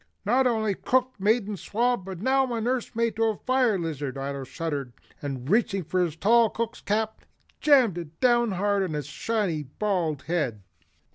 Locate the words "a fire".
3.25-3.77